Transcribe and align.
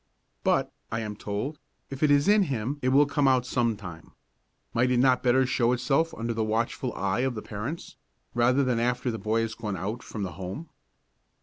"But," 0.43 0.73
I 0.91 1.01
am 1.01 1.15
told, 1.15 1.59
"if 1.91 2.01
it 2.01 2.09
is 2.09 2.27
in 2.27 2.41
him 2.49 2.79
it 2.81 2.89
will 2.89 3.05
come 3.05 3.27
out 3.27 3.45
sometime. 3.45 4.13
Might 4.73 4.89
it 4.89 4.97
not 4.97 5.21
better 5.21 5.45
show 5.45 5.73
itself 5.73 6.11
under 6.15 6.33
the 6.33 6.43
watchful 6.43 6.91
eye 6.95 7.19
of 7.19 7.35
the 7.35 7.43
parents, 7.43 7.97
rather 8.33 8.63
than 8.63 8.79
after 8.79 9.11
the 9.11 9.19
boy 9.19 9.41
has 9.43 9.53
gone 9.53 9.77
out 9.77 10.01
from 10.01 10.23
the 10.23 10.31
home?" 10.31 10.69